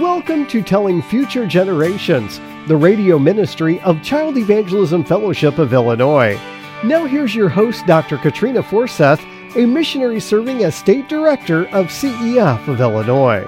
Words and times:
Welcome 0.00 0.46
to 0.46 0.62
Telling 0.62 1.02
Future 1.02 1.46
Generations, 1.46 2.40
the 2.68 2.76
radio 2.76 3.18
ministry 3.18 3.80
of 3.82 4.02
Child 4.02 4.38
Evangelism 4.38 5.04
Fellowship 5.04 5.58
of 5.58 5.74
Illinois. 5.74 6.40
Now, 6.82 7.04
here's 7.04 7.34
your 7.34 7.50
host, 7.50 7.84
Dr. 7.84 8.16
Katrina 8.16 8.62
Forseth, 8.62 9.20
a 9.56 9.66
missionary 9.66 10.18
serving 10.18 10.64
as 10.64 10.74
State 10.74 11.10
Director 11.10 11.66
of 11.66 11.88
CEF 11.88 12.66
of 12.66 12.80
Illinois. 12.80 13.46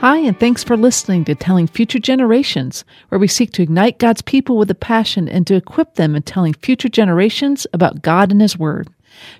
Hi, 0.00 0.18
and 0.18 0.38
thanks 0.38 0.62
for 0.62 0.76
listening 0.76 1.24
to 1.24 1.34
Telling 1.34 1.66
Future 1.66 1.98
Generations, 1.98 2.84
where 3.08 3.18
we 3.18 3.26
seek 3.26 3.50
to 3.52 3.62
ignite 3.62 3.98
God's 3.98 4.20
people 4.20 4.58
with 4.58 4.70
a 4.70 4.74
passion 4.74 5.30
and 5.30 5.46
to 5.46 5.54
equip 5.54 5.94
them 5.94 6.14
in 6.14 6.24
telling 6.24 6.52
future 6.52 6.90
generations 6.90 7.66
about 7.72 8.02
God 8.02 8.30
and 8.30 8.42
His 8.42 8.58
Word. 8.58 8.90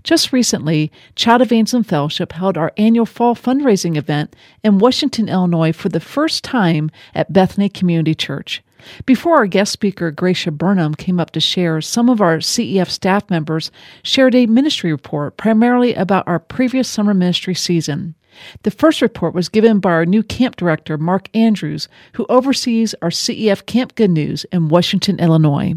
Just 0.03 0.33
recently, 0.33 0.91
Child 1.15 1.43
Evangelism 1.43 1.85
Fellowship 1.85 2.33
held 2.33 2.57
our 2.57 2.73
annual 2.77 3.07
fall 3.07 3.35
fundraising 3.35 3.97
event 3.97 4.35
in 4.63 4.79
Washington, 4.79 5.29
Illinois 5.29 5.73
for 5.73 5.89
the 5.89 6.01
first 6.01 6.45
time 6.45 6.91
at 7.15 7.33
Bethany 7.33 7.69
Community 7.69 8.15
Church. 8.15 8.63
Before 9.05 9.37
our 9.37 9.47
guest 9.47 9.73
speaker, 9.73 10.11
Gracia 10.11 10.51
Burnham, 10.51 10.95
came 10.95 11.21
up 11.21 11.33
to 11.33 11.41
share, 11.41 11.81
some 11.81 12.09
of 12.09 12.21
our 12.21 12.39
CEF 12.39 12.89
staff 12.89 13.29
members 13.29 13.71
shared 14.03 14.35
a 14.35 14.47
ministry 14.47 14.91
report 14.91 15.37
primarily 15.37 15.95
about 15.95 16.27
our 16.27 16.39
previous 16.39 16.89
summer 16.89 17.15
ministry 17.15 17.55
season. 17.55 18.15
The 18.63 18.71
first 18.71 19.03
report 19.03 19.35
was 19.35 19.49
given 19.49 19.81
by 19.81 19.91
our 19.91 20.07
new 20.07 20.23
camp 20.23 20.57
director, 20.57 20.97
Mark 20.97 21.29
Andrews, 21.35 21.89
who 22.15 22.27
oversees 22.29 22.95
our 23.03 23.11
CEF 23.11 23.67
Camp 23.67 23.95
Good 23.97 24.11
News 24.11 24.45
in 24.53 24.69
Washington, 24.69 25.19
Illinois. 25.19 25.75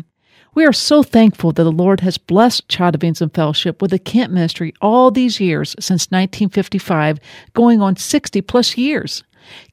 We 0.55 0.65
are 0.65 0.73
so 0.73 1.01
thankful 1.01 1.51
that 1.53 1.63
the 1.63 1.71
Lord 1.71 2.01
has 2.01 2.19
blessed 2.19 2.69
Child 2.69 2.93
Evangelism 2.93 3.31
Fellowship 3.31 3.81
with 3.81 3.91
a 3.91 3.97
camp 3.97 4.31
ministry 4.31 4.71
all 4.81 5.09
these 5.09 5.39
years 5.39 5.71
since 5.79 6.05
1955, 6.11 7.19
going 7.53 7.81
on 7.81 7.95
60 7.95 8.39
plus 8.41 8.77
years. 8.77 9.23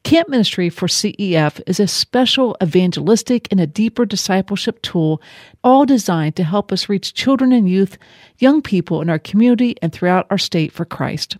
Camp 0.03 0.29
Ministry 0.29 0.71
for 0.71 0.87
CEF 0.87 1.61
is 1.67 1.81
a 1.81 1.87
special 1.87 2.57
evangelistic 2.63 3.49
and 3.51 3.61
a 3.61 3.67
deeper 3.67 4.05
discipleship 4.05 4.81
tool, 4.83 5.21
all 5.63 5.85
designed 5.85 6.37
to 6.37 6.45
help 6.45 6.73
us 6.73 6.89
reach 6.89 7.15
children 7.15 7.53
and 7.53 7.69
youth, 7.69 7.99
young 8.39 8.63
people 8.63 9.01
in 9.03 9.11
our 9.11 9.19
community 9.19 9.77
and 9.83 9.93
throughout 9.93 10.27
our 10.31 10.39
state 10.39 10.73
for 10.73 10.85
Christ. 10.85 11.37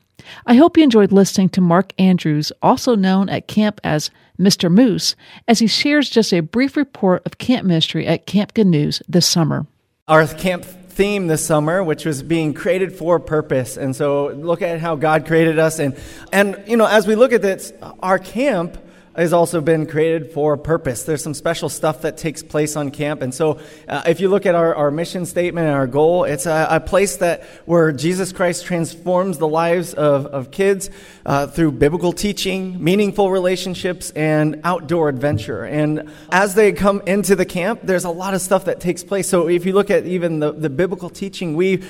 I 0.47 0.55
hope 0.55 0.77
you 0.77 0.83
enjoyed 0.83 1.13
listening 1.13 1.49
to 1.51 1.61
Mark 1.61 1.93
Andrews, 1.99 2.53
also 2.63 2.95
known 2.95 3.29
at 3.29 3.49
camp 3.49 3.81
as 3.85 4.11
Mr. 4.39 4.71
Moose, 4.71 5.17
as 5.49 5.59
he 5.59 5.67
shares 5.67 6.11
just 6.11 6.33
a 6.33 6.41
brief 6.41 6.77
report 6.77 7.23
of 7.27 7.39
camp 7.39 7.67
ministry 7.67 8.07
at 8.07 8.27
Camp 8.27 8.55
Good 8.55 8.67
News 8.67 9.03
this 9.09 9.27
summer. 9.27 9.67
Our 10.09 10.27
camp 10.27 10.65
theme 11.01 11.29
this 11.29 11.43
summer, 11.43 11.83
which 11.83 12.05
was 12.05 12.23
being 12.23 12.53
created 12.53 12.93
for 12.93 13.19
purpose. 13.19 13.79
And 13.79 13.97
so 13.97 14.27
look 14.27 14.61
at 14.61 14.81
how 14.81 14.97
God 14.97 15.27
created 15.27 15.59
us. 15.59 15.79
And, 15.79 15.97
and 16.31 16.63
you 16.67 16.77
know, 16.77 16.85
as 16.85 17.07
we 17.07 17.15
look 17.15 17.33
at 17.33 17.41
this, 17.41 17.73
our 18.01 18.19
camp 18.19 18.77
has 19.21 19.33
also 19.33 19.61
been 19.61 19.87
created 19.87 20.33
for 20.33 20.55
a 20.55 20.59
purpose. 20.59 21.05
There's 21.05 21.23
some 21.23 21.35
special 21.35 21.69
stuff 21.69 22.03
that 22.03 22.17
takes 22.17 22.43
place 22.43 22.77
on 22.77 22.91
camp. 22.91 23.23
And 23.23 23.35
so, 23.35 23.61
uh, 23.89 24.03
if 24.07 24.21
you 24.21 24.29
look 24.29 24.47
at 24.47 24.55
our, 24.55 24.75
our 24.75 24.91
mission 24.91 25.27
statement 25.27 25.67
and 25.67 25.77
our 25.77 25.87
goal, 25.87 26.25
it's 26.25 26.47
a, 26.47 26.67
a, 26.71 26.81
place 26.81 27.19
that 27.19 27.45
where 27.67 27.93
Jesus 27.93 28.33
Christ 28.33 28.65
transforms 28.65 29.39
the 29.39 29.47
lives 29.47 29.95
of, 29.95 30.27
of 30.27 30.51
kids 30.51 30.91
uh, 31.27 31.47
through 31.47 31.73
biblical 31.73 32.13
teaching, 32.13 32.83
meaningful 32.83 33.31
relationships, 33.31 34.11
and 34.11 34.61
outdoor 34.65 35.09
adventure. 35.09 35.65
And 35.65 36.11
as 36.33 36.55
they 36.55 36.73
come 36.73 37.03
into 37.07 37.37
the 37.37 37.45
camp, 37.45 37.81
there's 37.83 38.05
a 38.05 38.11
lot 38.11 38.35
of 38.35 38.41
stuff 38.41 38.65
that 38.65 38.81
takes 38.81 39.05
place. 39.05 39.29
So, 39.29 39.49
if 39.49 39.67
you 39.67 39.73
look 39.73 39.91
at 39.91 40.07
even 40.07 40.41
the, 40.41 40.53
the 40.53 40.71
biblical 40.71 41.11
teaching, 41.11 41.55
we 41.57 41.83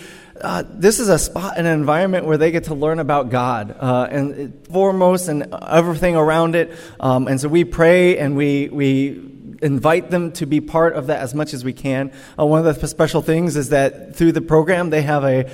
uh, 0.43 0.65
this 0.69 1.01
is 1.01 1.09
a 1.09 1.19
spot, 1.19 1.55
and 1.57 1.67
an 1.67 1.79
environment 1.79 2.27
where 2.27 2.39
they 2.39 2.51
get 2.51 2.65
to 2.65 2.75
learn 2.75 2.99
about 2.99 3.31
God 3.31 3.77
uh, 3.79 4.09
and 4.11 4.35
it, 4.35 4.67
foremost 4.69 5.29
and 5.29 5.55
everything 5.69 6.17
around 6.17 6.55
it. 6.55 6.73
Um, 6.99 7.29
and 7.29 7.41
so 7.41 7.49
we 7.49 7.65
pray 7.65 8.19
and 8.19 8.37
we 8.37 8.69
we 8.69 9.31
invite 9.63 10.11
them 10.11 10.33
to 10.33 10.47
be 10.47 10.61
part 10.61 10.95
of 10.95 11.09
that 11.09 11.21
as 11.21 11.35
much 11.35 11.53
as 11.53 11.65
we 11.65 11.73
can. 11.73 12.13
Uh, 12.39 12.47
one 12.47 12.67
of 12.67 12.81
the 12.81 12.89
special 12.89 13.23
things 13.23 13.57
is 13.57 13.71
that 13.71 14.17
through 14.17 14.33
the 14.33 14.41
program 14.41 14.91
they 14.91 15.03
have 15.03 15.25
a 15.25 15.51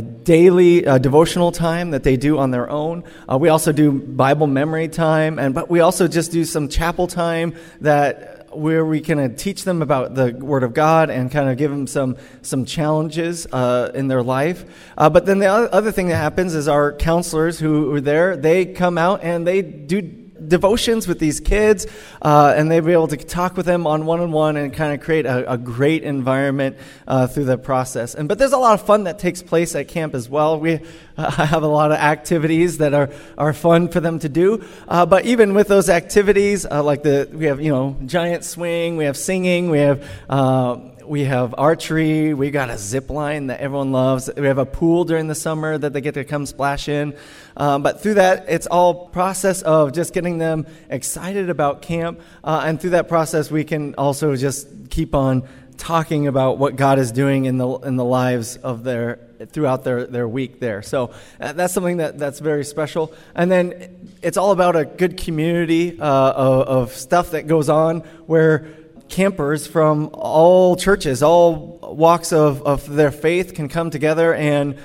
daily 0.00 0.86
uh, 0.86 0.96
devotional 0.96 1.52
time 1.52 1.90
that 1.90 2.02
they 2.02 2.16
do 2.16 2.38
on 2.38 2.50
their 2.50 2.70
own. 2.70 3.04
Uh, 3.30 3.36
we 3.36 3.50
also 3.50 3.70
do 3.70 3.92
Bible 3.92 4.46
memory 4.46 4.88
time, 4.88 5.38
and 5.38 5.54
but 5.54 5.68
we 5.70 5.80
also 5.80 6.08
just 6.08 6.32
do 6.32 6.44
some 6.44 6.68
chapel 6.68 7.06
time 7.06 7.54
that 7.82 8.43
where 8.56 8.84
we 8.84 9.00
can 9.00 9.18
uh, 9.18 9.28
teach 9.28 9.64
them 9.64 9.82
about 9.82 10.14
the 10.14 10.32
Word 10.32 10.62
of 10.62 10.74
God 10.74 11.10
and 11.10 11.30
kind 11.30 11.48
of 11.48 11.56
give 11.56 11.70
them 11.70 11.86
some 11.86 12.16
some 12.42 12.64
challenges 12.64 13.46
uh, 13.52 13.90
in 13.94 14.08
their 14.08 14.22
life. 14.22 14.64
Uh, 14.96 15.10
but 15.10 15.26
then 15.26 15.38
the 15.38 15.46
other 15.46 15.92
thing 15.92 16.08
that 16.08 16.16
happens 16.16 16.54
is 16.54 16.68
our 16.68 16.92
counselors 16.92 17.58
who 17.58 17.94
are 17.94 18.00
there, 18.00 18.36
they 18.36 18.66
come 18.66 18.98
out 18.98 19.22
and 19.22 19.46
they 19.46 19.62
do 19.62 20.23
devotions 20.48 21.06
with 21.06 21.18
these 21.18 21.40
kids, 21.40 21.86
uh, 22.22 22.54
and 22.56 22.70
they'll 22.70 22.84
be 22.84 22.92
able 22.92 23.08
to 23.08 23.16
talk 23.16 23.56
with 23.56 23.66
them 23.66 23.86
on 23.86 24.06
one 24.06 24.20
on 24.20 24.32
one 24.32 24.56
and 24.56 24.72
kind 24.72 24.92
of 24.92 25.00
create 25.00 25.26
a, 25.26 25.52
a 25.52 25.58
great 25.58 26.02
environment 26.02 26.76
uh, 27.06 27.26
through 27.26 27.44
the 27.44 27.58
process. 27.58 28.14
And 28.14 28.28
but 28.28 28.38
there's 28.38 28.52
a 28.52 28.58
lot 28.58 28.78
of 28.78 28.86
fun 28.86 29.04
that 29.04 29.18
takes 29.18 29.42
place 29.42 29.74
at 29.74 29.88
camp 29.88 30.14
as 30.14 30.28
well. 30.28 30.58
We 30.58 30.80
have 31.16 31.62
a 31.62 31.68
lot 31.68 31.92
of 31.92 31.98
activities 31.98 32.78
that 32.78 32.94
are, 32.94 33.10
are 33.38 33.52
fun 33.52 33.88
for 33.88 34.00
them 34.00 34.18
to 34.18 34.28
do. 34.28 34.64
Uh, 34.88 35.06
but 35.06 35.24
even 35.26 35.54
with 35.54 35.68
those 35.68 35.88
activities, 35.88 36.66
uh, 36.66 36.82
like 36.82 37.02
the 37.02 37.28
we 37.32 37.46
have 37.46 37.60
you 37.60 37.70
know 37.70 37.96
giant 38.06 38.44
swing, 38.44 38.96
we 38.96 39.04
have 39.04 39.16
singing, 39.16 39.70
we 39.70 39.78
have 39.78 40.08
uh, 40.28 40.78
we 41.06 41.24
have 41.24 41.54
archery. 41.56 42.34
We 42.34 42.50
got 42.50 42.70
a 42.70 42.78
zip 42.78 43.10
line 43.10 43.48
that 43.48 43.60
everyone 43.60 43.92
loves. 43.92 44.30
We 44.36 44.46
have 44.46 44.58
a 44.58 44.66
pool 44.66 45.04
during 45.04 45.28
the 45.28 45.34
summer 45.34 45.76
that 45.76 45.92
they 45.92 46.00
get 46.00 46.14
to 46.14 46.24
come 46.24 46.46
splash 46.46 46.88
in. 46.88 47.16
Um, 47.56 47.82
but 47.82 48.02
through 48.02 48.14
that, 48.14 48.46
it's 48.48 48.66
all 48.66 49.08
process 49.08 49.62
of 49.62 49.92
just 49.92 50.12
getting 50.12 50.38
them 50.38 50.66
excited 50.88 51.50
about 51.50 51.82
camp. 51.82 52.20
Uh, 52.42 52.62
and 52.66 52.80
through 52.80 52.90
that 52.90 53.08
process, 53.08 53.50
we 53.50 53.64
can 53.64 53.94
also 53.96 54.36
just 54.36 54.90
keep 54.90 55.14
on 55.14 55.46
talking 55.76 56.26
about 56.26 56.58
what 56.58 56.76
God 56.76 56.98
is 56.98 57.10
doing 57.10 57.46
in 57.46 57.58
the 57.58 57.68
in 57.68 57.96
the 57.96 58.04
lives 58.04 58.56
of 58.56 58.84
their 58.84 59.18
throughout 59.46 59.84
their, 59.84 60.06
their 60.06 60.28
week 60.28 60.60
there. 60.60 60.82
So 60.82 61.12
uh, 61.40 61.52
that's 61.52 61.74
something 61.74 61.98
that, 61.98 62.18
that's 62.18 62.38
very 62.38 62.64
special. 62.64 63.12
And 63.34 63.50
then 63.50 64.12
it's 64.22 64.36
all 64.36 64.52
about 64.52 64.76
a 64.76 64.84
good 64.84 65.16
community 65.16 66.00
uh, 66.00 66.04
of, 66.04 66.68
of 66.68 66.92
stuff 66.92 67.32
that 67.32 67.46
goes 67.46 67.68
on 67.68 68.00
where 68.26 68.68
campers 69.08 69.66
from 69.66 70.10
all 70.12 70.76
churches, 70.76 71.22
all 71.22 71.78
walks 71.82 72.32
of, 72.32 72.62
of 72.62 72.88
their 72.88 73.10
faith 73.10 73.54
can 73.54 73.68
come 73.68 73.90
together, 73.90 74.34
and 74.34 74.76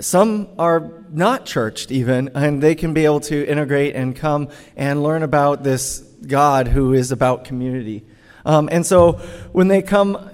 some 0.00 0.48
are 0.58 1.04
not 1.10 1.46
churched 1.46 1.90
even, 1.90 2.30
and 2.34 2.62
they 2.62 2.74
can 2.74 2.92
be 2.92 3.04
able 3.04 3.20
to 3.20 3.46
integrate 3.46 3.94
and 3.94 4.14
come 4.14 4.48
and 4.76 5.02
learn 5.02 5.22
about 5.22 5.62
this 5.62 6.00
God 6.26 6.68
who 6.68 6.92
is 6.92 7.12
about 7.12 7.44
community. 7.44 8.04
Um, 8.44 8.68
and 8.70 8.84
so 8.84 9.12
when 9.52 9.68
they 9.68 9.82
come 9.82 10.30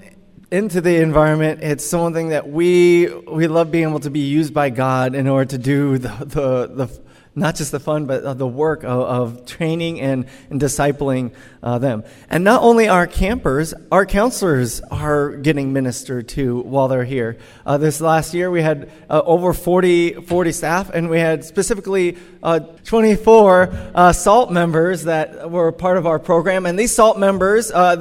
into 0.51 0.81
the 0.81 0.97
environment, 0.97 1.63
it's 1.63 1.85
something 1.85 2.29
that 2.29 2.49
we 2.49 3.09
we 3.09 3.47
love 3.47 3.71
being 3.71 3.89
able 3.89 4.01
to 4.01 4.11
be 4.11 4.21
used 4.21 4.53
by 4.53 4.69
God 4.71 5.15
in 5.15 5.27
order 5.27 5.47
to 5.51 5.59
do 5.59 5.99
the 5.99 6.09
the, 6.09 6.67
the 6.87 7.01
not 7.35 7.57
just 7.57 7.73
the 7.73 7.81
fun, 7.81 8.07
but 8.07 8.39
the 8.39 8.47
work 8.47 8.85
of, 8.85 9.01
of 9.01 9.47
training 9.47 10.01
and, 10.01 10.27
and 10.51 10.61
discipling 10.61 11.33
uh, 11.63 11.79
them. 11.79 12.05
And 12.29 12.45
not 12.45 12.63
only 12.63 12.89
our 12.89 13.07
campers, 13.07 13.73
our 13.91 14.05
counselors 14.05 14.81
are 14.83 15.31
getting 15.37 15.73
ministered 15.73 16.29
to 16.31 16.61
while 16.61 16.89
they're 16.89 17.05
here. 17.05 17.39
Uh, 17.65 17.79
this 17.79 18.01
last 18.01 18.35
year, 18.35 18.51
we 18.51 18.61
had 18.61 18.91
uh, 19.09 19.23
over 19.25 19.55
40, 19.55 20.27
40 20.27 20.53
staff, 20.53 20.91
and 20.91 21.09
we 21.09 21.19
had 21.19 21.45
specifically 21.45 22.19
uh, 22.43 22.59
24 22.85 23.71
uh, 23.95 24.13
SALT 24.13 24.53
members 24.53 25.05
that 25.05 25.51
were 25.51 25.73
part 25.73 25.97
of 25.97 26.07
our 26.07 26.19
program. 26.19 26.67
And 26.67 26.79
these 26.79 26.95
SALT 26.95 27.19
members, 27.19 27.71
uh, 27.71 27.97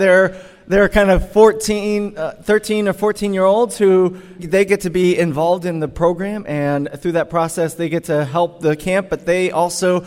they're 0.68 0.82
they're 0.82 0.90
kind 0.90 1.12
of 1.12 1.32
14, 1.32 2.18
uh, 2.18 2.32
13 2.42 2.88
or 2.88 2.94
14 2.94 3.36
year 3.36 3.46
olds 3.46 3.78
who 3.78 4.20
they 4.40 4.66
get 4.66 4.82
to 4.82 4.90
be 4.90 5.16
involved 5.16 5.66
in 5.66 5.80
the 5.80 5.88
program, 5.88 6.44
and 6.48 6.90
through 6.98 7.12
that 7.12 7.30
process, 7.30 7.76
they 7.76 7.88
get 7.88 8.06
to 8.06 8.26
help 8.26 8.62
the 8.62 8.76
camp, 8.76 9.08
but 9.08 9.28
they 9.28 9.52
also 9.52 10.04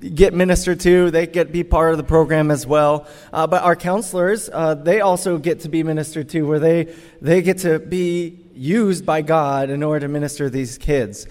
get 0.00 0.34
ministered 0.34 0.80
to. 0.80 1.10
They 1.10 1.26
get 1.26 1.46
to 1.46 1.52
be 1.54 1.64
part 1.64 1.92
of 1.92 1.96
the 1.96 2.04
program 2.04 2.50
as 2.50 2.66
well. 2.66 3.06
Uh, 3.32 3.46
but 3.46 3.62
our 3.62 3.74
counselors, 3.74 4.50
uh, 4.52 4.74
they 4.74 5.00
also 5.00 5.38
get 5.38 5.60
to 5.60 5.70
be 5.70 5.82
ministered 5.82 6.28
to, 6.30 6.42
where 6.42 6.58
they 6.58 6.94
they 7.22 7.40
get 7.40 7.56
to 7.60 7.78
be 7.78 8.38
used 8.54 9.06
by 9.06 9.22
God 9.22 9.70
in 9.70 9.82
order 9.82 10.06
to 10.06 10.12
minister 10.12 10.50
these 10.50 10.76
kids. 10.76 11.26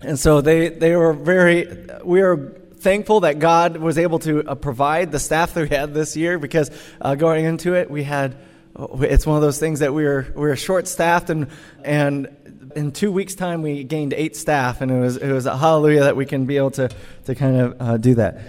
And 0.00 0.18
so 0.18 0.40
they 0.40 0.70
they 0.70 0.96
were 0.96 1.12
very 1.12 1.86
we 2.02 2.22
are 2.22 2.61
thankful 2.82 3.20
that 3.20 3.38
God 3.38 3.76
was 3.76 3.96
able 3.96 4.18
to 4.20 4.46
uh, 4.46 4.54
provide 4.56 5.12
the 5.12 5.20
staff 5.20 5.54
that 5.54 5.70
we 5.70 5.74
had 5.74 5.94
this 5.94 6.16
year 6.16 6.38
because 6.38 6.70
uh, 7.00 7.14
going 7.14 7.44
into 7.44 7.74
it, 7.74 7.90
we 7.90 8.02
had 8.02 8.36
uh, 8.76 8.88
it's 9.00 9.24
one 9.24 9.36
of 9.36 9.42
those 9.42 9.58
things 9.58 9.78
that 9.78 9.94
we 9.94 10.04
were 10.04 10.26
we 10.34 10.42
were 10.42 10.56
short 10.56 10.88
staffed 10.88 11.30
and 11.30 11.46
and 11.84 12.28
in 12.74 12.90
two 12.90 13.12
weeks 13.12 13.34
time 13.34 13.62
we 13.62 13.84
gained 13.84 14.12
eight 14.14 14.34
staff 14.34 14.80
and 14.80 14.90
it 14.90 14.98
was 14.98 15.16
it 15.16 15.30
was 15.30 15.46
a 15.46 15.56
hallelujah 15.56 16.00
that 16.00 16.16
we 16.16 16.26
can 16.26 16.44
be 16.44 16.56
able 16.56 16.72
to 16.72 16.90
to 17.24 17.34
kind 17.34 17.56
of 17.56 17.76
uh, 17.80 17.96
do 17.96 18.14
that. 18.16 18.40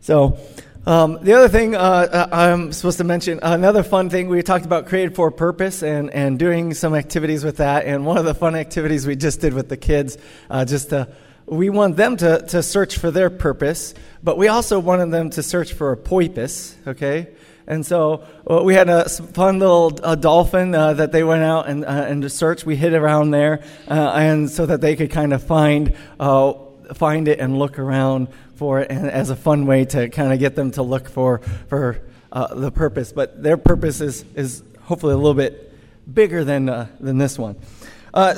So. 0.00 0.38
Um, 0.86 1.18
the 1.20 1.34
other 1.34 1.48
thing 1.48 1.74
uh, 1.74 1.78
uh, 1.78 2.28
I'm 2.32 2.72
supposed 2.72 2.96
to 2.96 3.04
mention, 3.04 3.40
another 3.42 3.82
fun 3.82 4.08
thing, 4.08 4.28
we 4.28 4.42
talked 4.42 4.64
about 4.64 4.86
created 4.86 5.14
for 5.14 5.30
purpose 5.30 5.82
and, 5.82 6.08
and 6.08 6.38
doing 6.38 6.72
some 6.72 6.94
activities 6.94 7.44
with 7.44 7.58
that. 7.58 7.84
And 7.84 8.06
one 8.06 8.16
of 8.16 8.24
the 8.24 8.32
fun 8.32 8.54
activities 8.54 9.06
we 9.06 9.14
just 9.14 9.42
did 9.42 9.52
with 9.52 9.68
the 9.68 9.76
kids, 9.76 10.16
just 10.64 10.90
to 10.90 11.08
we 11.50 11.70
want 11.70 11.96
them 11.96 12.16
to, 12.18 12.44
to 12.48 12.62
search 12.62 12.98
for 12.98 13.10
their 13.10 13.30
purpose, 13.30 13.94
but 14.22 14.36
we 14.36 14.48
also 14.48 14.78
wanted 14.78 15.10
them 15.10 15.30
to 15.30 15.42
search 15.42 15.72
for 15.72 15.92
a 15.92 15.96
poipus, 15.96 16.74
okay? 16.86 17.28
And 17.66 17.84
so 17.84 18.24
well, 18.44 18.64
we 18.64 18.74
had 18.74 18.88
a 18.88 19.08
fun 19.08 19.58
little 19.58 19.90
dolphin 19.90 20.74
uh, 20.74 20.94
that 20.94 21.12
they 21.12 21.22
went 21.22 21.42
out 21.42 21.68
and, 21.68 21.84
uh, 21.84 21.88
and 21.88 22.22
to 22.22 22.30
search. 22.30 22.64
We 22.64 22.76
hid 22.76 22.94
around 22.94 23.30
there, 23.30 23.62
uh, 23.86 24.12
and 24.14 24.50
so 24.50 24.64
that 24.64 24.80
they 24.80 24.96
could 24.96 25.10
kind 25.10 25.34
of 25.34 25.42
find 25.42 25.94
uh, 26.18 26.54
find 26.94 27.28
it 27.28 27.40
and 27.40 27.58
look 27.58 27.78
around 27.78 28.28
for 28.54 28.80
it, 28.80 28.90
and 28.90 29.10
as 29.10 29.28
a 29.28 29.36
fun 29.36 29.66
way 29.66 29.84
to 29.84 30.08
kind 30.08 30.32
of 30.32 30.38
get 30.38 30.56
them 30.56 30.70
to 30.72 30.82
look 30.82 31.10
for 31.10 31.40
for 31.68 32.00
uh, 32.32 32.54
the 32.54 32.72
purpose. 32.72 33.12
But 33.12 33.42
their 33.42 33.58
purpose 33.58 34.00
is 34.00 34.24
is 34.34 34.62
hopefully 34.80 35.12
a 35.12 35.18
little 35.18 35.34
bit 35.34 35.74
bigger 36.12 36.44
than 36.44 36.70
uh, 36.70 36.86
than 37.00 37.18
this 37.18 37.38
one. 37.38 37.56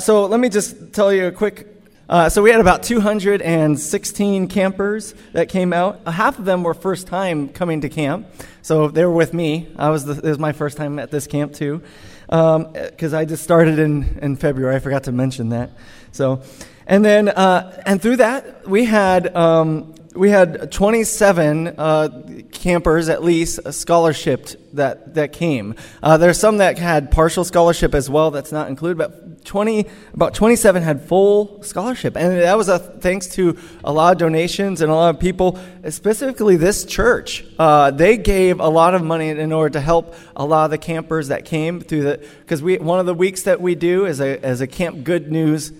so 0.01 0.27
let 0.27 0.41
me 0.41 0.49
just 0.49 0.93
tell 0.93 1.13
you 1.13 1.29
a 1.29 1.33
quick 1.33 1.70
uh, 2.11 2.29
so 2.29 2.43
we 2.43 2.51
had 2.51 2.59
about 2.59 2.83
216 2.83 4.49
campers 4.49 5.15
that 5.33 5.49
came 5.49 5.73
out. 5.73 6.05
Half 6.09 6.41
of 6.41 6.45
them 6.45 6.65
were 6.65 6.75
first 6.75 7.07
time 7.07 7.49
coming 7.49 7.83
to 7.83 7.89
camp, 7.89 8.27
so 8.63 8.89
they 8.89 9.05
were 9.05 9.13
with 9.13 9.33
me. 9.33 9.69
I 9.77 9.91
was 9.91 10.05
the, 10.05 10.15
it 10.15 10.25
was 10.25 10.41
my 10.41 10.51
first 10.51 10.77
time 10.77 10.99
at 10.99 11.13
this 11.13 11.29
camp 11.29 11.53
too, 11.55 11.83
because 12.27 13.15
um, 13.15 13.15
I 13.15 13.25
just 13.25 13.45
started 13.45 13.79
in 13.79 14.19
in 14.21 14.35
February. 14.35 14.75
I 14.75 14.81
forgot 14.81 15.05
to 15.05 15.13
mention 15.13 15.51
that. 15.51 15.71
So, 16.11 16.43
and 16.85 17.05
then 17.05 17.29
uh, 17.29 17.81
and 17.87 18.03
through 18.03 18.17
that 18.17 18.69
we 18.69 18.87
had 18.87 19.37
um, 19.37 19.95
we 20.15 20.31
had 20.31 20.73
27 20.73 21.69
uh, 21.69 22.09
campers 22.51 23.09
at 23.09 23.23
least 23.23 23.61
scholarshiped 23.65 24.57
that, 24.73 25.15
that 25.15 25.33
came. 25.33 25.77
Uh, 26.03 26.17
there's 26.17 26.39
some 26.39 26.59
that 26.59 26.79
had 26.79 27.13
partial 27.13 27.45
scholarship 27.45 27.95
as 27.95 28.11
well 28.11 28.31
that's 28.33 28.51
not 28.51 28.69
included, 28.69 28.99
but 28.99 29.45
20, 29.45 29.87
about 30.13 30.35
27 30.35 30.83
had 30.83 31.03
full 31.03 31.63
scholarship. 31.63 32.17
And 32.17 32.41
that 32.41 32.57
was 32.57 32.69
a, 32.69 32.79
thanks 32.79 33.29
to 33.35 33.57
a 33.85 33.93
lot 33.93 34.13
of 34.13 34.19
donations 34.19 34.81
and 34.81 34.91
a 34.91 34.95
lot 34.95 35.15
of 35.15 35.21
people, 35.21 35.61
specifically 35.89 36.57
this 36.57 36.85
church. 36.85 37.45
Uh, 37.59 37.93
they 37.93 38.17
gave 38.17 38.59
a 38.59 38.69
lot 38.69 38.95
of 38.95 39.05
money 39.05 39.29
in 39.29 39.53
order 39.53 39.75
to 39.75 39.81
help 39.81 40.15
a 40.35 40.45
lot 40.45 40.65
of 40.65 40.71
the 40.73 40.79
campers 40.79 41.29
that 41.29 41.45
came 41.45 41.81
through 41.81 42.03
the, 42.03 42.27
because 42.41 42.63
we, 42.63 42.79
one 42.79 42.99
of 42.99 43.07
the 43.07 43.15
weeks 43.15 43.45
that 43.45 43.61
we 43.61 43.77
do 43.77 44.07
is 44.07 44.21
a, 44.21 44.45
as 44.45 44.61
a 44.61 44.67
Camp 44.67 45.05
Good 45.05 45.31
News 45.31 45.73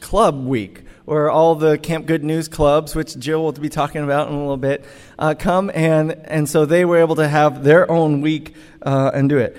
Club 0.00 0.46
Week 0.46 0.81
where 1.04 1.30
all 1.30 1.54
the 1.54 1.78
Camp 1.78 2.06
Good 2.06 2.22
News 2.22 2.48
clubs, 2.48 2.94
which 2.94 3.18
Jill 3.18 3.42
will 3.42 3.52
be 3.52 3.68
talking 3.68 4.02
about 4.02 4.28
in 4.28 4.34
a 4.34 4.38
little 4.38 4.56
bit, 4.56 4.84
uh, 5.18 5.34
come 5.38 5.70
and 5.74 6.12
and 6.12 6.48
so 6.48 6.64
they 6.64 6.84
were 6.84 6.98
able 6.98 7.16
to 7.16 7.28
have 7.28 7.64
their 7.64 7.90
own 7.90 8.20
week 8.20 8.54
uh, 8.82 9.10
and 9.12 9.28
do 9.28 9.38
it. 9.38 9.56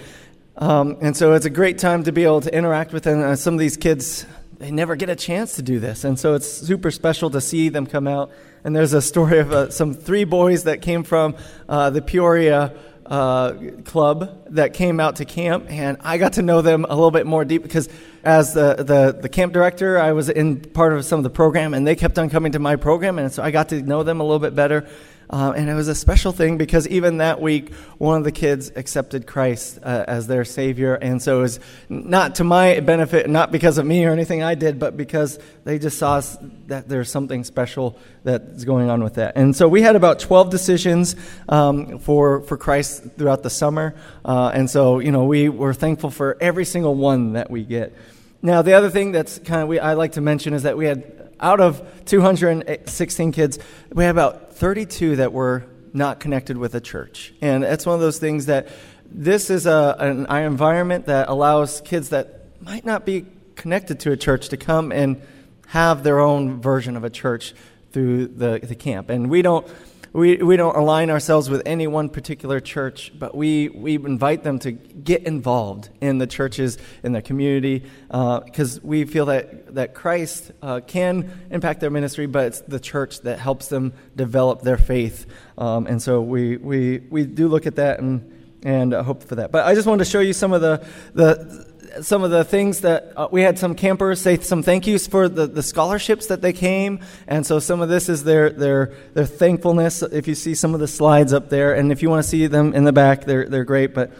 Um, 0.57 0.97
and 1.01 1.17
so 1.17 1.33
it's 1.33 1.45
a 1.45 1.49
great 1.49 1.79
time 1.79 2.03
to 2.03 2.11
be 2.11 2.23
able 2.23 2.41
to 2.41 2.55
interact 2.55 2.93
with 2.93 3.03
them. 3.03 3.21
Uh, 3.21 3.35
some 3.35 3.55
of 3.55 3.59
these 3.59 3.75
kids, 3.75 4.25
they 4.59 4.71
never 4.71 4.95
get 4.95 5.09
a 5.09 5.15
chance 5.15 5.55
to 5.55 5.61
do 5.61 5.79
this, 5.79 6.03
and 6.03 6.19
so 6.19 6.35
it's 6.35 6.47
super 6.47 6.91
special 6.91 7.29
to 7.31 7.41
see 7.41 7.69
them 7.69 7.85
come 7.85 8.07
out. 8.07 8.31
And 8.63 8.75
there's 8.75 8.93
a 8.93 9.01
story 9.01 9.39
of 9.39 9.51
uh, 9.51 9.69
some 9.71 9.93
three 9.93 10.23
boys 10.23 10.63
that 10.63 10.81
came 10.81 11.03
from 11.03 11.35
uh, 11.67 11.89
the 11.89 12.01
Peoria 12.01 12.73
uh, 13.05 13.53
club 13.85 14.45
that 14.51 14.73
came 14.73 14.99
out 14.99 15.17
to 15.17 15.25
camp, 15.25 15.65
and 15.69 15.97
I 16.01 16.17
got 16.17 16.33
to 16.33 16.41
know 16.41 16.61
them 16.61 16.85
a 16.85 16.93
little 16.93 17.11
bit 17.11 17.25
more 17.25 17.45
deep 17.45 17.63
because 17.63 17.89
as 18.23 18.53
the, 18.53 18.75
the, 18.75 19.17
the 19.21 19.29
camp 19.29 19.53
director, 19.53 19.99
I 19.99 20.13
was 20.13 20.29
in 20.29 20.59
part 20.59 20.93
of 20.93 21.03
some 21.05 21.19
of 21.19 21.23
the 21.23 21.29
program, 21.29 21.73
and 21.73 21.85
they 21.85 21.95
kept 21.95 22.17
on 22.17 22.29
coming 22.29 22.53
to 22.53 22.59
my 22.59 22.75
program, 22.75 23.19
and 23.19 23.31
so 23.31 23.43
I 23.43 23.51
got 23.51 23.69
to 23.69 23.81
know 23.81 24.03
them 24.03 24.19
a 24.19 24.23
little 24.23 24.39
bit 24.39 24.55
better. 24.55 24.87
Uh, 25.29 25.53
and 25.55 25.69
it 25.69 25.73
was 25.73 25.87
a 25.87 25.95
special 25.95 26.31
thing 26.31 26.57
because 26.57 26.87
even 26.87 27.17
that 27.17 27.41
week, 27.41 27.73
one 27.97 28.17
of 28.17 28.23
the 28.23 28.31
kids 28.31 28.71
accepted 28.75 29.25
Christ 29.25 29.79
uh, 29.81 30.05
as 30.07 30.27
their 30.27 30.45
Savior. 30.45 30.95
And 30.95 31.21
so 31.21 31.39
it 31.39 31.41
was 31.41 31.59
not 31.89 32.35
to 32.35 32.43
my 32.43 32.79
benefit, 32.81 33.29
not 33.29 33.51
because 33.51 33.77
of 33.77 33.85
me 33.85 34.05
or 34.05 34.11
anything 34.11 34.43
I 34.43 34.55
did, 34.55 34.79
but 34.79 34.95
because 34.97 35.39
they 35.63 35.79
just 35.79 35.97
saw 35.97 36.21
that 36.67 36.87
there's 36.87 37.09
something 37.09 37.43
special 37.43 37.97
that's 38.23 38.63
going 38.63 38.89
on 38.89 39.03
with 39.03 39.15
that. 39.15 39.35
And 39.35 39.55
so 39.55 39.67
we 39.67 39.81
had 39.81 39.95
about 39.95 40.19
12 40.19 40.49
decisions 40.49 41.15
um, 41.49 41.99
for, 41.99 42.41
for 42.41 42.57
Christ 42.57 43.03
throughout 43.17 43.43
the 43.43 43.49
summer. 43.49 43.95
Uh, 44.23 44.51
and 44.53 44.69
so, 44.69 44.99
you 44.99 45.11
know, 45.11 45.25
we 45.25 45.49
were 45.49 45.73
thankful 45.73 46.09
for 46.09 46.37
every 46.39 46.65
single 46.65 46.95
one 46.95 47.33
that 47.33 47.49
we 47.49 47.63
get. 47.63 47.93
Now, 48.41 48.61
the 48.61 48.73
other 48.73 48.89
thing 48.89 49.13
that's 49.13 49.39
kind 49.39 49.61
of 49.61 49.69
we, 49.69 49.79
I 49.79 49.93
like 49.93 50.13
to 50.13 50.21
mention 50.21 50.53
is 50.53 50.63
that 50.63 50.77
we 50.77 50.85
had 50.85 51.22
out 51.39 51.59
of 51.59 52.05
216 52.05 53.31
kids, 53.31 53.59
we 53.91 54.03
had 54.03 54.11
about 54.11 54.53
32 54.53 55.17
that 55.17 55.33
were 55.33 55.65
not 55.93 56.19
connected 56.19 56.57
with 56.57 56.75
a 56.75 56.81
church. 56.81 57.33
And 57.41 57.63
it's 57.63 57.85
one 57.85 57.95
of 57.95 58.01
those 58.01 58.19
things 58.19 58.47
that 58.47 58.67
this 59.05 59.49
is 59.49 59.65
a, 59.65 59.95
an 59.99 60.25
environment 60.45 61.05
that 61.05 61.29
allows 61.29 61.81
kids 61.81 62.09
that 62.09 62.47
might 62.61 62.85
not 62.85 63.05
be 63.05 63.25
connected 63.55 63.99
to 64.01 64.11
a 64.11 64.17
church 64.17 64.49
to 64.49 64.57
come 64.57 64.91
and 64.91 65.21
have 65.67 66.03
their 66.03 66.19
own 66.19 66.61
version 66.61 66.97
of 66.97 67.03
a 67.03 67.09
church 67.09 67.53
through 67.93 68.27
the, 68.27 68.59
the 68.61 68.75
camp. 68.75 69.09
And 69.09 69.29
we 69.29 69.41
don't 69.41 69.65
we, 70.13 70.37
we 70.37 70.57
don't 70.57 70.75
align 70.75 71.09
ourselves 71.09 71.49
with 71.49 71.63
any 71.65 71.87
one 71.87 72.07
particular 72.07 72.59
church, 72.59 73.11
but 73.17 73.33
we, 73.33 73.69
we 73.69 73.95
invite 73.95 74.43
them 74.43 74.59
to 74.59 74.71
get 74.71 75.23
involved 75.23 75.89
in 76.01 76.19
the 76.19 76.27
churches, 76.27 76.77
in 77.01 77.13
the 77.13 77.21
community, 77.23 77.83
because 78.09 78.77
uh, 78.77 78.81
we 78.83 79.05
feel 79.05 79.25
that, 79.25 79.73
that 79.73 79.95
Christ 79.95 80.51
uh, 80.61 80.81
can 80.85 81.47
impact 81.49 81.79
their 81.79 81.89
ministry, 81.89 82.27
but 82.27 82.45
it's 82.45 82.61
the 82.61 82.79
church 82.79 83.21
that 83.21 83.39
helps 83.39 83.69
them 83.69 83.93
develop 84.15 84.61
their 84.61 84.77
faith. 84.77 85.25
Um, 85.57 85.87
and 85.87 85.99
so 85.99 86.21
we, 86.21 86.57
we, 86.57 86.99
we 87.09 87.25
do 87.25 87.47
look 87.47 87.65
at 87.65 87.77
that 87.77 87.99
and, 87.99 88.31
and 88.61 88.93
hope 88.93 89.23
for 89.23 89.35
that. 89.35 89.51
But 89.51 89.65
I 89.65 89.73
just 89.73 89.87
wanted 89.87 90.05
to 90.05 90.11
show 90.11 90.19
you 90.19 90.33
some 90.33 90.53
of 90.53 90.61
the, 90.61 90.85
the 91.15 91.72
some 92.01 92.23
of 92.23 92.31
the 92.31 92.43
things 92.43 92.81
that 92.81 93.13
uh, 93.15 93.27
we 93.31 93.41
had 93.41 93.59
some 93.59 93.75
campers 93.75 94.21
say 94.21 94.37
some 94.39 94.63
thank 94.63 94.87
yous 94.87 95.07
for 95.07 95.29
the, 95.29 95.47
the 95.47 95.63
scholarships 95.63 96.27
that 96.27 96.41
they 96.41 96.53
came. 96.53 96.99
And 97.27 97.45
so 97.45 97.59
some 97.59 97.81
of 97.81 97.89
this 97.89 98.09
is 98.09 98.23
their, 98.23 98.49
their, 98.49 98.93
their 99.13 99.25
thankfulness. 99.25 100.01
If 100.01 100.27
you 100.27 100.35
see 100.35 100.55
some 100.55 100.73
of 100.73 100.79
the 100.79 100.87
slides 100.87 101.33
up 101.33 101.49
there, 101.49 101.73
and 101.73 101.91
if 101.91 102.01
you 102.01 102.09
want 102.09 102.23
to 102.23 102.29
see 102.29 102.47
them 102.47 102.73
in 102.73 102.83
the 102.83 102.93
back, 102.93 103.25
they're, 103.25 103.47
they're 103.47 103.63
great. 103.63 103.93
But 103.93 104.11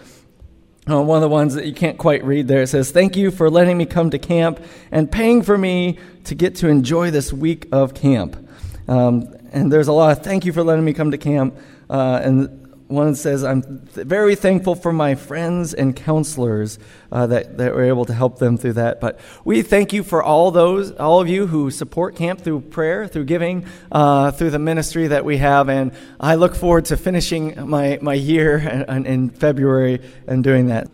uh, 0.89 1.01
one 1.01 1.17
of 1.17 1.21
the 1.21 1.29
ones 1.29 1.55
that 1.55 1.65
you 1.65 1.73
can't 1.73 1.97
quite 1.97 2.23
read 2.23 2.47
there 2.47 2.61
it 2.61 2.67
says, 2.67 2.91
Thank 2.91 3.15
you 3.15 3.31
for 3.31 3.49
letting 3.49 3.77
me 3.77 3.85
come 3.85 4.09
to 4.11 4.19
camp 4.19 4.59
and 4.91 5.11
paying 5.11 5.41
for 5.41 5.57
me 5.57 5.97
to 6.25 6.35
get 6.35 6.55
to 6.57 6.67
enjoy 6.67 7.11
this 7.11 7.33
week 7.33 7.67
of 7.71 7.93
camp. 7.93 8.49
Um, 8.87 9.33
and 9.51 9.71
there's 9.71 9.87
a 9.87 9.93
lot 9.93 10.17
of 10.17 10.23
thank 10.23 10.45
you 10.45 10.51
for 10.51 10.63
letting 10.63 10.83
me 10.83 10.93
come 10.93 11.11
to 11.11 11.17
camp. 11.17 11.55
Uh, 11.89 12.19
and 12.23 12.62
one 12.87 13.15
says, 13.15 13.43
I'm 13.43 13.63
very 13.85 14.35
thankful 14.35 14.75
for 14.75 14.93
my 14.93 15.15
friends 15.15 15.73
and 15.73 15.95
counselors 15.95 16.79
uh, 17.11 17.27
that, 17.27 17.57
that 17.57 17.73
were 17.73 17.83
able 17.83 18.05
to 18.05 18.13
help 18.13 18.39
them 18.39 18.57
through 18.57 18.73
that. 18.73 18.99
But 18.99 19.19
we 19.45 19.61
thank 19.61 19.93
you 19.93 20.03
for 20.03 20.21
all 20.21 20.51
those, 20.51 20.91
all 20.91 21.21
of 21.21 21.27
you 21.27 21.47
who 21.47 21.71
support 21.71 22.15
camp 22.15 22.41
through 22.41 22.61
prayer, 22.61 23.07
through 23.07 23.25
giving, 23.25 23.65
uh, 23.91 24.31
through 24.31 24.51
the 24.51 24.59
ministry 24.59 25.07
that 25.07 25.25
we 25.25 25.37
have. 25.37 25.69
And 25.69 25.93
I 26.19 26.35
look 26.35 26.55
forward 26.55 26.85
to 26.85 26.97
finishing 26.97 27.69
my, 27.69 27.99
my 28.01 28.13
year 28.13 28.57
in, 28.89 29.05
in 29.05 29.29
February 29.29 30.01
and 30.27 30.43
doing 30.43 30.67
that. 30.67 30.87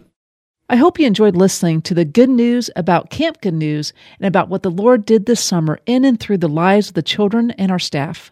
I 0.71 0.75
hope 0.75 0.99
you 0.99 1.07
enjoyed 1.07 1.35
listening 1.35 1.81
to 1.83 1.95
the 1.95 2.05
good 2.05 2.29
news 2.29 2.69
about 2.75 3.09
Camp 3.09 3.41
Good 3.41 3.55
News 3.55 3.91
and 4.19 4.27
about 4.27 4.49
what 4.49 4.61
the 4.61 4.69
Lord 4.69 5.03
did 5.03 5.25
this 5.25 5.43
summer 5.43 5.79
in 5.87 6.05
and 6.05 6.19
through 6.19 6.37
the 6.37 6.47
lives 6.47 6.89
of 6.89 6.93
the 6.93 7.01
children 7.01 7.49
and 7.51 7.71
our 7.71 7.79
staff. 7.79 8.31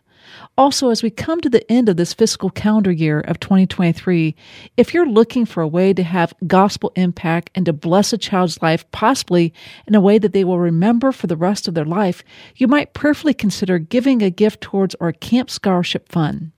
Also, 0.58 0.90
as 0.90 1.04
we 1.04 1.10
come 1.10 1.42
to 1.42 1.50
the 1.50 1.70
end 1.72 1.90
of 1.90 1.98
this 1.98 2.14
fiscal 2.14 2.50
calendar 2.50 2.92
year 2.92 3.20
of 3.22 3.40
2023, 3.40 4.36
if 4.76 4.94
you're 4.94 5.10
looking 5.10 5.46
for 5.46 5.62
a 5.62 5.68
way 5.68 5.94
to 5.94 6.04
have 6.04 6.34
gospel 6.46 6.92
impact 6.96 7.50
and 7.56 7.66
to 7.66 7.74
bless 7.74 8.14
a 8.14 8.18
child's 8.18 8.62
life, 8.62 8.90
possibly 8.92 9.54
in 9.88 9.96
a 9.96 10.02
way 10.02 10.18
that 10.18 10.34
they 10.34 10.44
will 10.44 10.60
remember 10.60 11.12
for 11.12 11.28
the 11.28 11.38
rest 11.38 11.68
of 11.68 11.74
their 11.74 11.86
life, 11.86 12.24
you 12.56 12.68
might 12.68 12.94
prayerfully 12.94 13.34
consider 13.34 13.80
giving 13.80 14.22
a 14.22 14.30
gift 14.30 14.62
towards 14.62 14.96
our 14.96 15.12
Camp 15.12 15.50
Scholarship 15.50 16.10
Fund. 16.10 16.52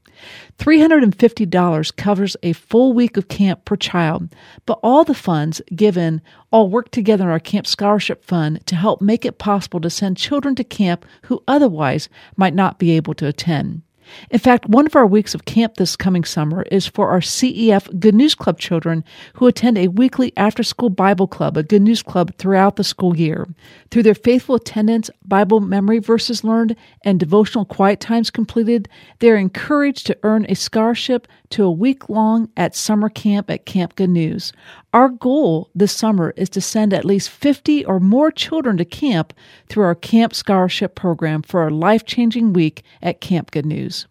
$350 0.58 1.96
covers 1.96 2.36
a 2.44 2.54
full 2.54 2.94
week 2.94 3.18
of 3.18 3.28
camp 3.28 3.66
per 3.66 3.76
child, 3.76 4.30
but 4.66 4.80
all 4.84 5.04
the 5.04 5.14
funds 5.14 5.62
given 5.76 6.22
all 6.52 6.70
work 6.70 6.92
together 6.92 7.26
in 7.26 7.30
our 7.30 7.40
Camp 7.40 7.66
Scholarship 7.66 8.24
Fund 8.24 8.66
to 8.68 8.76
help 8.76 9.02
make 9.02 9.26
it 9.26 9.38
possible 9.38 9.80
to 9.82 9.90
send 9.90 10.18
children 10.18 10.56
to 10.56 10.64
camp 10.64 11.06
who 11.24 11.44
otherwise 11.48 12.10
might 12.36 12.54
not 12.54 12.80
be 12.80 12.92
able 12.92 13.14
to 13.16 13.28
attend. 13.28 13.82
In 14.30 14.40
fact, 14.40 14.68
one 14.68 14.86
of 14.86 14.96
our 14.96 15.06
weeks 15.06 15.34
of 15.34 15.46
camp 15.46 15.76
this 15.76 15.96
coming 15.96 16.24
summer 16.24 16.64
is 16.72 16.88
for 16.88 17.10
our 17.10 17.20
CEF 17.20 18.00
Good 18.00 18.16
News 18.16 18.36
Club 18.36 18.60
children 18.60 19.04
who 19.36 19.48
attend 19.48 19.78
a 19.78 19.88
weekly 19.88 20.34
after 20.38 20.64
school 20.64 20.90
Bible 20.90 21.28
club, 21.28 21.58
a 21.58 21.64
Good 21.64 21.82
News 21.82 22.02
Club 22.02 22.36
throughout 22.38 22.76
the 22.76 22.84
school 22.84 23.16
year. 23.16 23.48
Through 23.92 24.04
their 24.04 24.16
faithful 24.16 24.56
attendance, 24.56 25.10
Bible 25.26 25.60
memory 25.60 26.00
verses 26.00 26.44
learned, 26.44 26.76
and 27.04 27.20
devotional 27.20 27.66
quiet 27.66 28.00
times 28.00 28.30
completed, 28.30 28.90
they 29.20 29.32
are 29.32 29.36
encouraged 29.36 30.08
to 30.08 30.18
earn 30.24 30.46
a 30.50 30.56
scholarship 30.56 31.28
to 31.52 31.64
a 31.64 31.72
week 31.72 32.10
long 32.10 32.50
at 32.56 32.76
summer 32.76 33.10
camp 33.10 33.50
at 33.50 33.66
Camp 33.66 33.96
Good 33.96 34.10
News. 34.10 34.54
Our 34.92 35.10
goal 35.10 35.70
this 35.76 35.92
summer 35.92 36.34
is 36.36 36.50
to 36.50 36.62
send 36.62 36.94
at 36.94 37.06
least 37.06 37.30
50 37.30 37.86
or 37.86 38.00
more 38.00 38.32
children 38.32 38.78
to 38.78 38.86
camp 38.86 39.34
through 39.68 39.84
our 39.84 39.94
Camp 39.94 40.34
Scholarship 40.34 40.96
Program 40.96 41.44
for 41.44 41.68
a 41.68 41.74
life 41.74 42.06
changing 42.06 42.54
week 42.54 42.84
at 43.02 43.22
Camp 43.22 43.52
Good 43.52 43.68
News. 43.68 44.08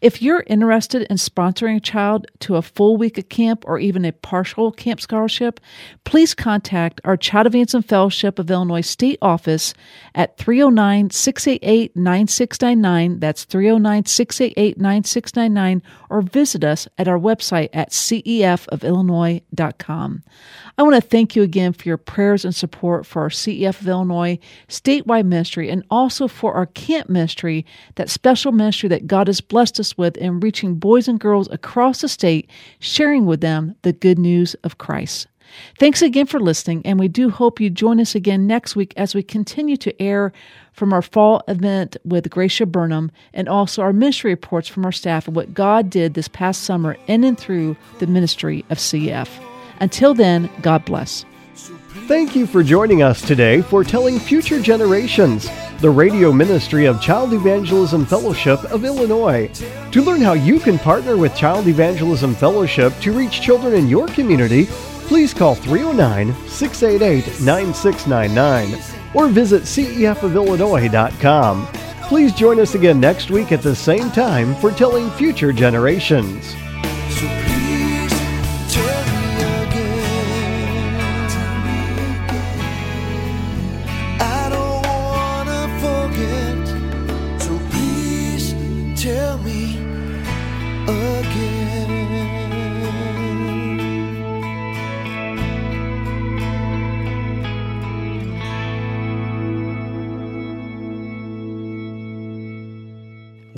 If 0.00 0.22
you're 0.22 0.44
interested 0.46 1.02
in 1.02 1.16
sponsoring 1.16 1.76
a 1.76 1.80
child 1.80 2.26
to 2.40 2.56
a 2.56 2.62
full 2.62 2.96
week 2.96 3.18
of 3.18 3.28
camp 3.28 3.64
or 3.66 3.78
even 3.78 4.04
a 4.04 4.12
partial 4.12 4.72
camp 4.72 5.00
scholarship, 5.00 5.60
please 6.04 6.34
contact 6.34 7.00
our 7.04 7.16
Child 7.16 7.46
Evangelism 7.48 7.82
Fellowship 7.82 8.38
of 8.38 8.48
Illinois 8.50 8.80
State 8.80 9.18
Office 9.22 9.74
at 10.14 10.38
309 10.38 11.10
688 11.10 11.96
9699. 11.96 13.20
That's 13.20 13.44
309 13.44 14.06
688 14.06 14.78
9699, 14.78 15.82
or 16.10 16.22
visit 16.22 16.64
us 16.64 16.88
at 16.96 17.06
our 17.08 17.18
website 17.18 17.68
at 17.72 17.90
cefofillinois.com. 17.90 20.22
I 20.78 20.82
want 20.82 20.94
to 20.94 21.00
thank 21.00 21.34
you 21.34 21.42
again 21.42 21.72
for 21.72 21.88
your 21.88 21.96
prayers 21.96 22.44
and 22.44 22.54
support 22.54 23.04
for 23.04 23.22
our 23.22 23.30
CEF 23.30 23.80
of 23.80 23.88
Illinois 23.88 24.38
statewide 24.68 25.26
ministry 25.26 25.70
and 25.70 25.82
also 25.90 26.28
for 26.28 26.54
our 26.54 26.66
camp 26.66 27.08
ministry, 27.08 27.66
that 27.96 28.08
special 28.08 28.52
ministry 28.52 28.88
that 28.88 29.08
God 29.08 29.26
has 29.26 29.40
blessed 29.40 29.67
us 29.78 29.98
with 29.98 30.16
in 30.16 30.40
reaching 30.40 30.76
boys 30.76 31.08
and 31.08 31.18
girls 31.18 31.48
across 31.50 32.00
the 32.00 32.08
state, 32.08 32.48
sharing 32.78 33.26
with 33.26 33.40
them 33.40 33.74
the 33.82 33.92
good 33.92 34.18
news 34.18 34.54
of 34.62 34.78
Christ. 34.78 35.26
Thanks 35.78 36.02
again 36.02 36.26
for 36.26 36.40
listening, 36.40 36.82
and 36.84 36.98
we 36.98 37.08
do 37.08 37.30
hope 37.30 37.60
you 37.60 37.70
join 37.70 38.00
us 38.00 38.14
again 38.14 38.46
next 38.46 38.76
week 38.76 38.92
as 38.96 39.14
we 39.14 39.22
continue 39.22 39.76
to 39.78 40.02
air 40.02 40.32
from 40.72 40.92
our 40.92 41.02
fall 41.02 41.42
event 41.48 41.96
with 42.04 42.30
Gracia 42.30 42.66
Burnham 42.66 43.10
and 43.32 43.48
also 43.48 43.82
our 43.82 43.92
ministry 43.92 44.30
reports 44.30 44.68
from 44.68 44.84
our 44.84 44.92
staff 44.92 45.26
of 45.26 45.36
what 45.36 45.54
God 45.54 45.90
did 45.90 46.14
this 46.14 46.28
past 46.28 46.62
summer 46.62 46.96
in 47.06 47.24
and 47.24 47.38
through 47.38 47.76
the 47.98 48.06
ministry 48.06 48.64
of 48.70 48.78
CF. 48.78 49.28
Until 49.80 50.14
then, 50.14 50.50
God 50.62 50.84
bless. 50.84 51.24
Thank 52.06 52.34
you 52.34 52.46
for 52.46 52.62
joining 52.62 53.02
us 53.02 53.20
today 53.20 53.60
for 53.60 53.84
Telling 53.84 54.18
Future 54.18 54.60
Generations, 54.60 55.48
the 55.78 55.88
radio 55.88 56.30
ministry 56.32 56.86
of 56.86 57.00
Child 57.00 57.34
Evangelism 57.34 58.04
Fellowship 58.04 58.64
of 58.64 58.84
Illinois. 58.84 59.48
To 59.92 60.02
learn 60.02 60.20
how 60.20 60.32
you 60.32 60.58
can 60.58 60.76
partner 60.78 61.16
with 61.16 61.36
Child 61.36 61.68
Evangelism 61.68 62.34
Fellowship 62.34 62.92
to 63.00 63.12
reach 63.12 63.40
children 63.40 63.74
in 63.74 63.86
your 63.86 64.08
community, 64.08 64.66
please 65.06 65.32
call 65.32 65.54
309 65.54 66.34
688 66.48 67.40
9699 67.40 68.82
or 69.14 69.28
visit 69.28 69.62
cefofillinois.com. 69.62 71.68
Please 72.02 72.32
join 72.32 72.58
us 72.58 72.74
again 72.74 72.98
next 72.98 73.30
week 73.30 73.52
at 73.52 73.62
the 73.62 73.76
same 73.76 74.10
time 74.10 74.56
for 74.56 74.72
Telling 74.72 75.08
Future 75.10 75.52
Generations. 75.52 76.56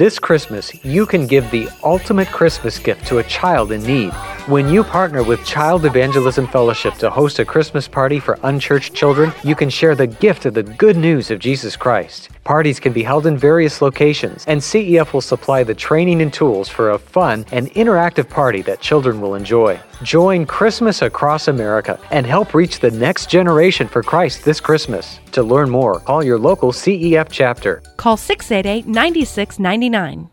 This 0.01 0.19
Christmas, 0.19 0.85
you 0.85 1.07
can 1.07 1.29
give 1.29 1.49
the 1.53 1.69
ultimate 1.85 2.27
Christmas 2.33 2.81
gift 2.81 3.07
to 3.07 3.19
a 3.19 3.23
child 3.23 3.71
in 3.71 3.85
need. 3.85 4.13
When 4.50 4.69
you 4.69 4.83
partner 4.83 5.23
with 5.23 5.45
Child 5.45 5.85
Evangelism 5.85 6.49
Fellowship 6.49 6.95
to 6.95 7.09
host 7.09 7.38
a 7.38 7.45
Christmas 7.45 7.87
party 7.87 8.19
for 8.19 8.37
unchurched 8.42 8.92
children, 8.92 9.33
you 9.45 9.54
can 9.54 9.71
share 9.71 9.95
the 9.95 10.09
gift 10.09 10.45
of 10.45 10.54
the 10.54 10.64
good 10.64 10.97
news 10.97 11.30
of 11.30 11.38
Jesus 11.38 11.76
Christ. 11.76 12.30
Parties 12.42 12.80
can 12.80 12.92
be 12.92 13.04
held 13.04 13.26
in 13.26 13.38
various 13.38 13.80
locations, 13.80 14.45
and 14.49 14.61
CEF 14.61 15.12
will 15.12 15.21
supply 15.21 15.62
the 15.62 15.73
training 15.73 16.21
and 16.21 16.33
tools 16.33 16.69
for 16.69 16.90
a 16.90 16.99
fun 16.99 17.47
and 17.52 17.71
interactive 17.75 18.28
party 18.28 18.61
that 18.62 18.80
children 18.80 19.21
will 19.21 19.37
enjoy. 19.37 19.78
Join 20.02 20.45
Christmas 20.47 21.02
Across 21.02 21.47
America 21.47 22.00
and 22.11 22.26
help 22.26 22.52
reach 22.52 22.80
the 22.80 22.90
next 22.90 23.30
generation 23.30 23.87
for 23.87 24.02
Christ 24.02 24.45
this 24.45 24.59
Christmas. 24.59 25.21
To 25.30 25.45
learn 25.45 25.71
more, 25.71 26.00
call 26.00 26.25
your 26.25 26.40
local 26.40 26.73
CEF 26.73 27.28
chapter. 27.30 27.85
Call 27.99 28.16
688 28.16 28.88
9699. 28.88 30.28